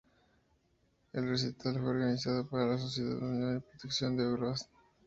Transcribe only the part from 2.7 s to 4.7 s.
"Sociedad Unión y Protección" de Huaraz.